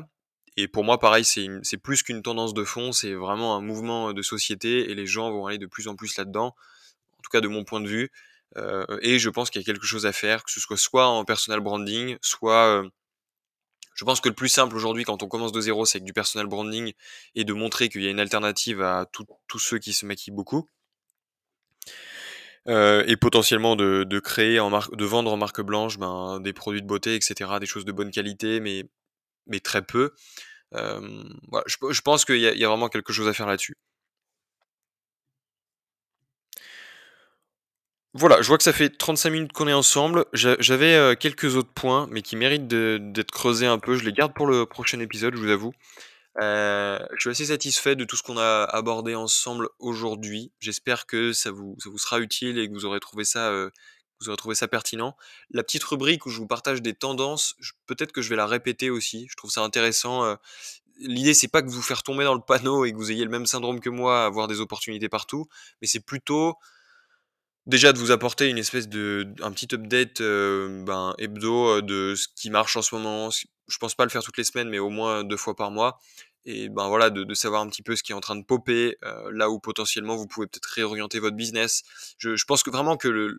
[0.56, 4.12] et pour moi, pareil, c'est c'est plus qu'une tendance de fond, c'est vraiment un mouvement
[4.12, 6.54] de société et les gens vont aller de plus en plus là-dedans,
[7.18, 8.10] en tout cas de mon point de vue.
[8.56, 11.06] Euh, et je pense qu'il y a quelque chose à faire, que ce soit soit
[11.06, 12.88] en personal branding, soit euh,
[13.94, 16.12] je pense que le plus simple aujourd'hui quand on commence de zéro, c'est avec du
[16.12, 16.92] personal branding
[17.34, 20.68] et de montrer qu'il y a une alternative à tous ceux qui se maquillent beaucoup.
[22.68, 26.82] Euh, et potentiellement de, créer en marque, de vendre en marque blanche ben, des produits
[26.82, 28.84] de beauté, etc., des choses de bonne qualité, mais,
[29.60, 30.12] très peu.
[30.72, 33.76] Je, pense qu'il y, a vraiment quelque chose à faire là-dessus.
[38.14, 40.24] Voilà, je vois que ça fait 35 minutes qu'on est ensemble.
[40.32, 43.96] J'avais euh, quelques autres points, mais qui méritent d'être creusés un peu.
[43.96, 45.72] Je les garde pour le prochain épisode, je vous avoue.
[46.40, 50.52] Euh, je suis assez satisfait de tout ce qu'on a abordé ensemble aujourd'hui.
[50.60, 53.70] J'espère que ça vous, sera utile et que vous aurez trouvé ça, euh,
[54.20, 55.16] vous aurez trouvé ça pertinent.
[55.50, 57.56] La petite rubrique où je vous partage des tendances,
[57.86, 59.26] peut-être que je vais la répéter aussi.
[59.28, 60.24] Je trouve ça intéressant.
[60.24, 60.36] Euh.
[61.00, 63.30] L'idée, c'est pas que vous faire tomber dans le panneau et que vous ayez le
[63.30, 65.46] même syndrome que moi, avoir des opportunités partout,
[65.80, 66.56] mais c'est plutôt
[67.68, 72.14] déjà de vous apporter une espèce de un petit update euh, ben, hebdo euh, de
[72.16, 73.30] ce qui marche en ce moment.
[73.30, 76.00] Je pense pas le faire toutes les semaines, mais au moins deux fois par mois.
[76.46, 78.96] Et ben voilà, de, savoir un petit peu ce qui est en train de popper,
[79.04, 81.82] euh, là où potentiellement vous pouvez peut-être réorienter votre business.
[82.16, 83.38] Je, pense que vraiment que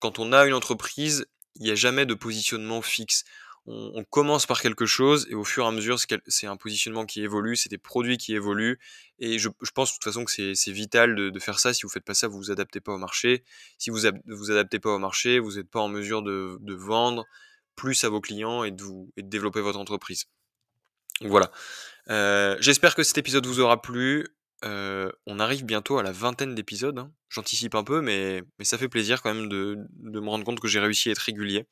[0.00, 3.24] quand on a une entreprise, il n'y a jamais de positionnement fixe
[3.66, 7.22] on, commence par quelque chose et au fur et à mesure, c'est un positionnement qui
[7.22, 8.80] évolue, c'est des produits qui évoluent.
[9.20, 11.72] Et je, pense de toute façon que c'est vital de, faire ça.
[11.72, 13.44] Si vous faites pas ça, vous vous adaptez pas au marché.
[13.78, 17.24] Si vous vous adaptez pas au marché, vous n'êtes pas en mesure de, vendre
[17.76, 18.84] plus à vos clients et de,
[19.18, 20.24] développer votre entreprise.
[21.20, 21.52] Voilà.
[22.10, 24.26] Euh, j'espère que cet épisode vous aura plu.
[24.64, 26.98] Euh, on arrive bientôt à la vingtaine d'épisodes.
[26.98, 27.12] Hein.
[27.28, 30.80] J'anticipe un peu, mais, ça fait plaisir quand même de me rendre compte que j'ai
[30.80, 31.66] réussi à être régulier.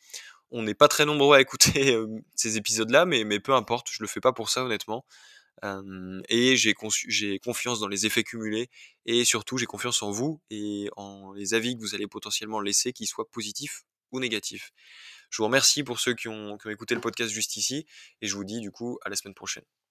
[0.50, 1.96] On n'est pas très nombreux à écouter
[2.34, 5.04] ces épisodes-là, mais, mais peu importe, je le fais pas pour ça honnêtement.
[6.28, 8.68] et j'ai, confiance dans les effets cumulés
[9.06, 12.92] et surtout j'ai confiance en vous et en les avis que vous allez potentiellement laisser,
[12.92, 14.72] qu'ils soient positifs ou négatifs.
[15.30, 17.86] Je vous remercie pour ceux qui ont écouté le podcast juste ici
[18.20, 19.64] et je vous dis du coup à la semaine prochaine.